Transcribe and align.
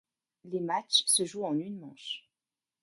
Les 0.45 0.59
matchs 0.61 1.03
se 1.05 1.25
jouent 1.25 1.45
en 1.45 1.59
une 1.59 1.77
manche. 1.77 2.27